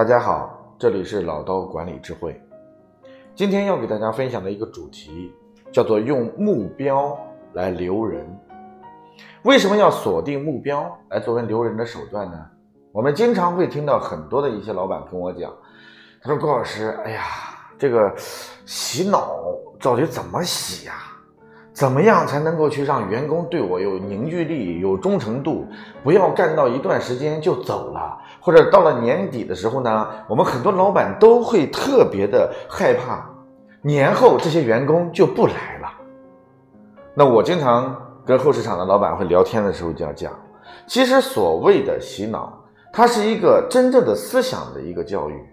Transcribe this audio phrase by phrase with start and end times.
[0.00, 2.42] 大家好，这里是老刀管理智慧。
[3.34, 5.30] 今天要给大家分享的一个主题
[5.70, 7.14] 叫做用目标
[7.52, 8.26] 来留人。
[9.42, 12.46] 为什么要锁定目标来作为留人的手段呢？
[12.92, 15.52] 我们经常会听到很多的一些老板跟我讲，
[16.22, 17.22] 他说：“郭老师，哎呀，
[17.78, 18.10] 这个
[18.64, 19.36] 洗脑
[19.78, 20.94] 到底怎么洗呀？”
[21.80, 25.66] 怎么样才能够去让员工对我有凝聚力、有忠诚度？
[26.04, 30.06] 不要干到一段时间就走了，或者到了年底的时候呢？
[30.28, 33.24] 我们很多老板都会特别的害怕，
[33.80, 35.88] 年后这些员工就不来了。
[37.14, 40.30] 那我经常跟后市场的老板会聊天的时候就要讲，
[40.86, 45.46] 其实所谓的洗脑，它是一个真正的思想的一个教育。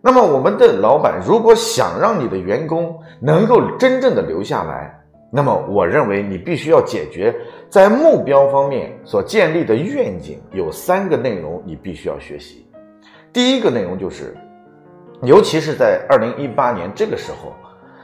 [0.00, 4.98] 那么我们的老板如果想让你的员工能够真正的留下来，
[5.32, 7.32] 那么，我认为你必须要解决
[7.68, 12.66] 在目标方面所建立的愿景有三个内容，你必须要学习。
[13.32, 14.36] 第一个内容就是，
[15.22, 17.52] 尤其是在二零一八年这个时候，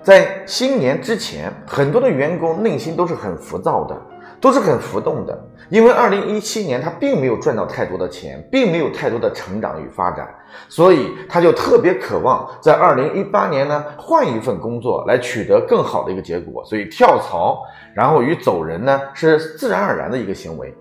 [0.00, 4.00] 在新年之前，很多的员工内心都是很浮躁的。
[4.40, 5.36] 都是很浮动的，
[5.68, 10.28] 因为二零一七年他并没有赚到太多的钱，并没有太多的成长与发展，
[10.68, 17.62] 所以他就特别渴望在二零一八年呢换一份工作来取得更好的一个结果，所以跳槽
[17.94, 20.72] 然后与走人呢是自然而然的一个行为。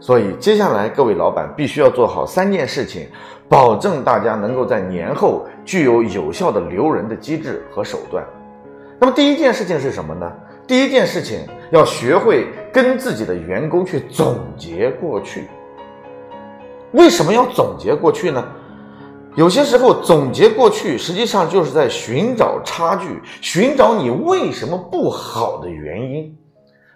[0.00, 3.06] 所以接下来各位老板必须要做好三件事情，
[3.48, 8.24] 保证大家能够在年后具有有效的留人的机制和手段。
[8.98, 10.32] 那么第一件事情是什么呢？
[10.72, 15.46] 第一件事情要学会跟自己的员工去总结过去。
[16.92, 18.42] 为什么要总结过去呢？
[19.34, 26.34] 有些时候总结过去，实际上就是在寻找差距，寻找你为什么不好的原因。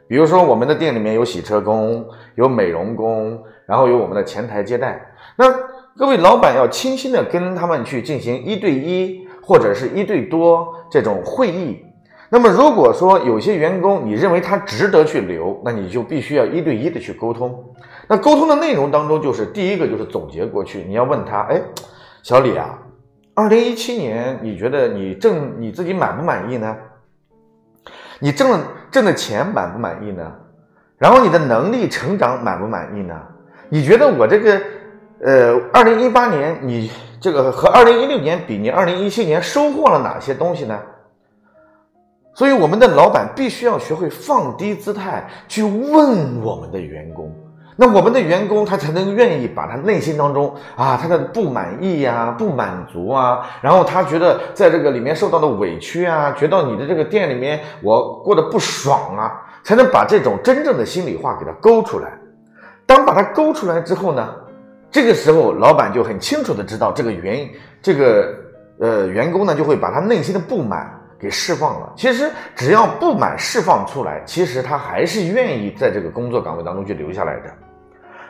[0.09, 2.03] 比如说，我们的店里面有洗车工，
[2.37, 4.99] 有美容工，然后有我们的前台接待。
[5.37, 5.53] 那
[5.99, 11.83] 各位老板要清晰的跟他们去进行一对一或者是一对多这种会议。
[12.29, 17.65] 那么，如果说有些员工你认为他值得去留，那你就必须要一对一的去沟通。
[18.09, 21.61] 那沟通的内容当中，就是第一个就是总结过去，你要问他，哎，
[22.25, 22.79] 小李啊，
[23.35, 26.77] 二零一七年你觉得你挣你自己满不满意呢？
[28.19, 28.61] 你挣了
[28.91, 30.33] 挣的钱满不满意呢？
[30.99, 33.15] 然后你的能力成长满不满意呢？
[33.69, 34.61] 你觉得我这个，
[35.21, 40.81] 呃，二零一八年你这个和二零一六年比，你二零一七年收获了哪些东西呢？
[42.37, 47.35] 所以，我们的老板必须要学会放低姿态去问我们的员工，
[47.77, 59.33] 那我们的员工他才能愿意把他内心当中啊他的不满意呀、不满足啊，然后他觉得在这个里面受到的委屈啊，觉得你的这个店里面我过得不爽啊，
[59.65, 62.13] 才能把这种真正的心里话给他勾出来。
[62.85, 64.29] 当把它勾出来之后呢，
[64.91, 68.35] 这个时候老板就很清楚的知道这个原因，这个
[68.79, 70.96] 呃员工呢就会把他内心的不满。
[71.19, 71.93] 给释放了。
[71.97, 77.53] 其实只要不满释放出来，其实他还是愿意在这个工作岗位当中去留下来的。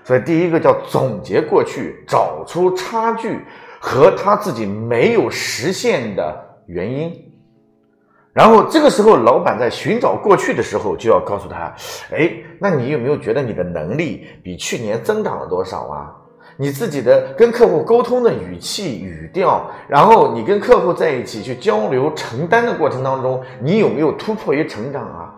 [0.04, 3.44] 所以第一个叫总结过去，找出差距
[3.80, 7.12] 和他自己没有实现的原因。
[8.32, 11.74] 然后这个时候，老板在寻找过去的时候，就要告诉他：
[12.12, 12.30] 哎，
[12.60, 16.14] 那你有没有觉得你的能力比去年增长了多少啊？
[16.56, 25.34] 你自己的跟客户沟通的语气语调，然后你跟客户在一起去交流承担的过程当中，你有没有突破与成长啊？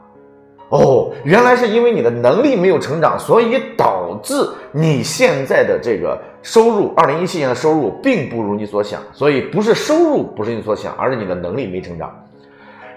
[0.70, 4.34] 哦，原来是因为你的能力没有成长，所以导致
[4.70, 12.14] 你现在的这个收入，二零一七年的收入并不如你所想，所以不是收入不是你所想，而是你的能力没成长。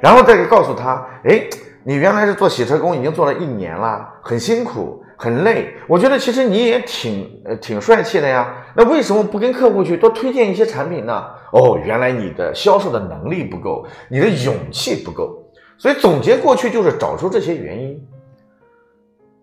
[0.02, 1.42] 然后再告诉他，哎，
[1.84, 5.04] 你原来是做洗车工，已经做了一年了，很辛苦。
[5.18, 8.66] 很累，我觉得其实你也挺呃挺帅气的呀。
[8.76, 11.24] 那为什么不跟客户去多推荐一些产品呢？
[11.52, 15.38] 哦，原来你的销售的能力不够，你的勇气不够。
[15.78, 18.04] 所以总结过去就是找出这些原因。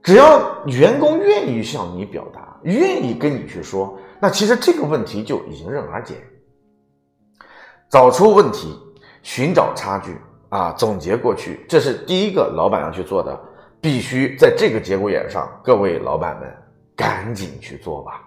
[0.03, 6.17] 只要员工愿意向你表达，愿意跟你去说，那其实这个问题就迎刃而解。
[7.88, 8.76] 找出问题，
[9.23, 10.17] 寻找差距
[10.49, 13.39] 啊，总结过去，这是第一个老板要去做的。
[13.81, 16.53] 必须在这个节骨眼上，各位老板们
[16.97, 18.21] 赶紧去做吧。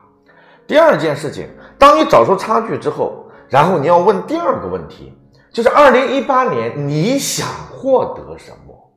[0.65, 5.13] 第二件事情，当你找出差距之后，然后你要问第二个问题，
[5.51, 8.91] 就是二零一八年你想获得什么？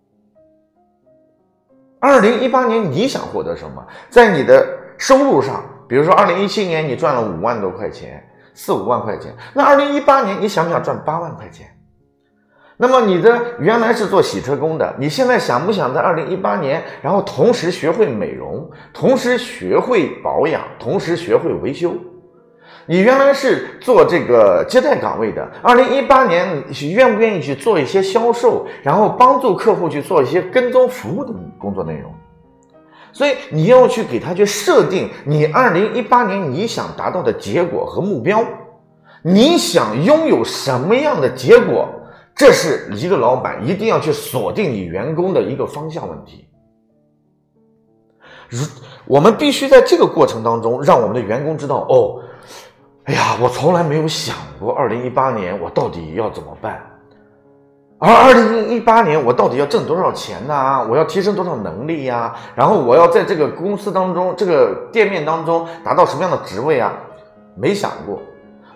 [1.98, 3.84] 二零一八年你想获得什么？
[4.08, 4.64] 在你的
[4.96, 8.24] 收入上，比如说二零一七年你赚了五万多块钱，
[8.54, 11.66] 四五万块钱，那二零一八年你想不想赚八万块钱？
[12.76, 21.94] 那么你的原来是做洗车工的，你现在想不想在二零一八年，然后同时学会美容，同时学会保养，同时学会维修？
[22.86, 32.12] 你原来是做这个接待岗位的，二零一八年愿不愿意去做一些销售，然后帮助客户去做一些跟踪服务的工作内容？
[33.12, 38.44] 所以你要去给他去设定你二零一八年你想达到的结果和目标，
[39.22, 41.88] 你想拥有什么样的结果？
[42.34, 46.48] 这是一个老板一定要去锁定你员工的一个方向问题。
[48.48, 48.58] 如
[49.06, 52.20] 我们必须在这个过程当中，让我们的员工知道哦，
[53.04, 56.82] 哎呀，我从来没有想过二零一八年我到底要怎么办。
[57.98, 60.86] 而二零一八年我到底要挣多少钱呢？
[60.90, 62.34] 我要提升多少能力呀？
[62.54, 66.92] 然后我要在这个公司当中、这个店面当中达到什么样的职位啊？
[67.56, 68.20] 没想过。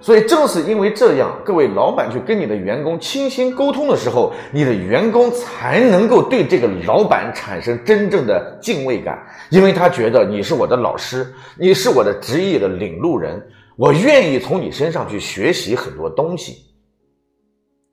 [0.00, 9.18] 所以正是因为这样，各位老板去跟你的员工倾心沟通的时候，你的员工才能够对这个老板产生真正的敬畏感，
[9.50, 13.42] 因为他觉得你是我的老师，你是我的职业的领路人，
[13.76, 16.56] 我愿意从你身上去学习很多东西。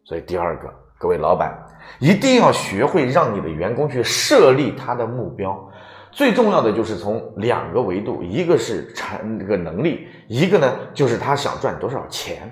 [0.04, 0.72] 所以第二个。
[0.98, 1.54] 各位老板
[2.00, 5.69] 一定要学会让你的员工去设立他的目标，
[6.15, 12.50] 最重要的就是从两个维度，一个是产这个能力，一个呢就是他想赚多少钱。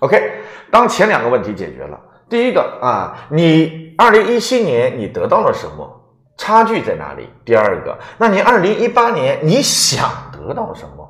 [0.00, 0.32] OK，
[0.68, 1.98] 当前两个问题解决了，
[2.28, 5.88] 第一个啊，你二零一七年你得到了什么？
[6.36, 7.28] 差距在哪里？
[7.44, 11.08] 第二个，那你二零一八年你想得到什么？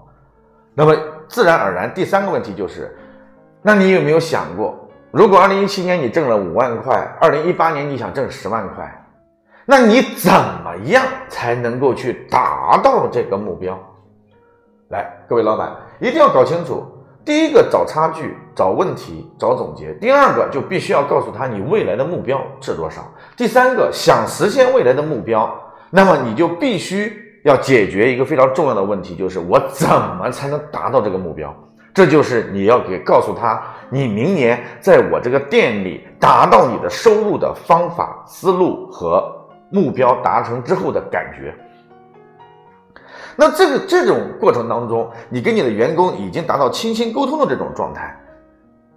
[0.74, 0.94] 那么
[1.26, 2.94] 自然而然，第三个问题就是，
[3.62, 4.78] 那你有没有想过？
[5.10, 9.03] 如果二零一七年你挣了五万块，二零一八年你想挣十万块，
[9.66, 13.78] 那你怎么样才能够去达到这个目标？
[14.88, 16.84] 来，各位老板一定要搞清楚：
[17.25, 23.00] 第一个找差距、找问题、找总结；第二个就必须要告诉他你未来的目标是多少；
[23.37, 25.50] 第三个想实现未来的目标，
[25.90, 31.55] 那么你就必须要解决一个非常重要的问题，就是我怎么才能达到这个目标？
[31.94, 39.32] 这就是你要给告诉他，你明年在我这个店里达到你的收入的方法、思路和
[39.74, 41.52] 目标达成之后的感觉。
[43.34, 48.16] 那这个这种过程当中，你跟你的员工已经达到倾心沟通的这种状态。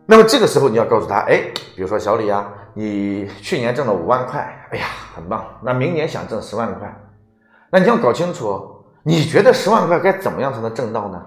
[0.05, 1.41] 那么这个时候你要告诉他，哎，
[1.75, 4.41] 比如说小李啊，你去年挣了五万块，
[4.71, 4.85] 哎呀，
[5.15, 5.43] 很棒。
[5.63, 6.95] 那明年想挣十万块，
[7.71, 11.19] 那你要搞清楚，你觉得十万块该怎么样才能挣到呢？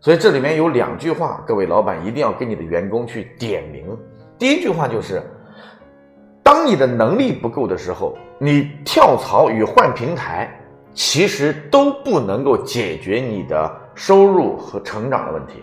[0.00, 3.94] 所以这里面有两句话，各位老板一定要给你的员工去点名。
[4.38, 5.22] 第一句话就是：
[6.48, 10.50] 当你的能力不够的时候，你跳槽与换平台，
[10.94, 15.62] 其实都不能够解决你的收入和成长的问题。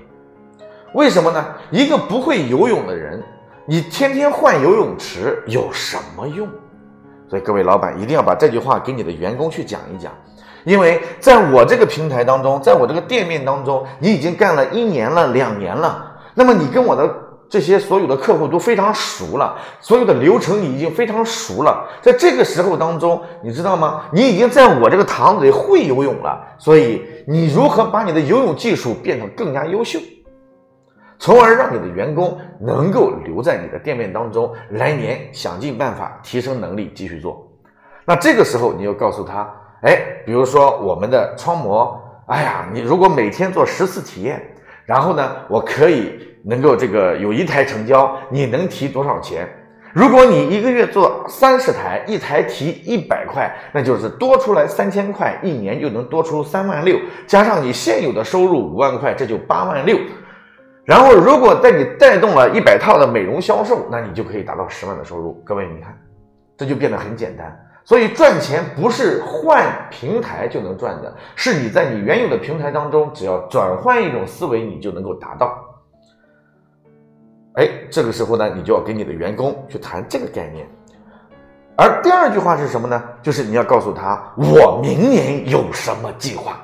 [0.94, 1.44] 为什么呢？
[1.72, 3.20] 一个不会游泳的人，
[3.66, 6.48] 你天天换游泳池有什么用？
[7.28, 10.14] 所以各位老板一定要把这句话给你的员工去讲一讲。
[10.66, 17.12] 因为在我这个平台当中，在我这个店面当中，你已经干了一年了、两年了，那么你跟我的
[17.50, 21.88] 这些所有的客户都非常熟了，所有的流程已经非常熟了。
[22.02, 24.04] 在这个时候当中，你知道吗？
[24.12, 30.00] 你已经在我这个堂子里会游泳了，所以你如何把你的游泳技术变得更加优秀，
[31.20, 37.48] 从而让你的员工能够留在你的店面当中，来年想尽办法提升能力继续做。
[38.06, 39.50] 那这个时候，你又告诉他。
[39.82, 44.42] 哎，比如说我们的窗膜，哎呀，你如果每天做十次体验，
[44.86, 49.48] 然后呢，我可以能够这个有一台成交，你能提多少钱？
[49.94, 59.98] 如果你一个月做三十台，一台提一百块，那就是多出来三千块，一年就能多出三万六，加上你现有的收入五万块，这就八万六。
[60.84, 65.42] 然后如果在你带动了一百套的美容销售，那你就可以达到十万的收入。
[65.46, 65.98] 各位，你看，
[66.58, 67.58] 这就变得很简单。
[67.84, 75.65] 所以赚钱不是换平台就能赚的，是你在你原有的平台当中，只要转换一种思维，你就能够达到。
[77.56, 80.68] 哎，这个时候呢，你就要跟你的员工去谈这个概念。
[81.78, 83.04] 而第二句话是什么呢？
[83.22, 86.58] 就是你要告诉他，我明年有什么计划，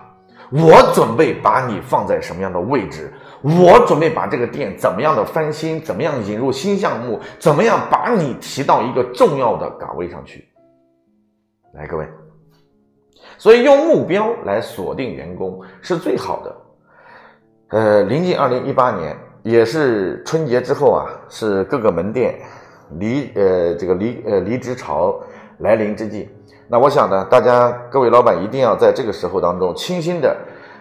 [0.49, 10.47] 我准备把你放在什么样的位置，我准备把这个店怎么样的翻新，怎么样引入新项目，怎么样把你提到一个重要的岗位上去。
[11.73, 12.05] 来，各位，
[13.37, 16.55] 所以用目标来锁定员工是最好的。
[17.69, 22.35] 呃，临近二零一八年，也是春节之后啊，是各个门店
[22.99, 25.19] 离呃这个离呃离职潮
[25.59, 26.29] 来临之际。
[26.67, 30.37] 那我想呢，大家各位老板一定要在这个时候当中，清新的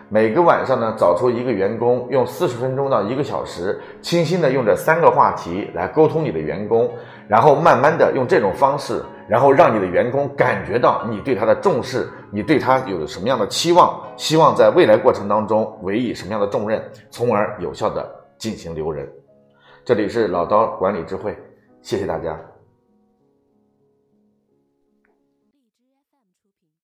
[0.08, 6.92] 每个晚上呢找出一个员工，用四十分钟到一个小时，清新的用这三个话题来沟通你的员工，
[7.26, 18.08] 然后慢慢的用这种方式，然后让你的员工感觉到你对他的重视，你对他有什么样的期望，希望在未来过程当中委以什么样的重任，从而有效的
[18.40, 19.06] 进行留人。
[19.84, 21.36] 这里是老刀管理智慧，
[21.82, 22.49] 谢谢大家。